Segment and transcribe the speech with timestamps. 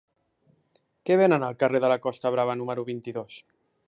[1.09, 3.37] Què venen al carrer de la Costa Brava número vint-i-dos?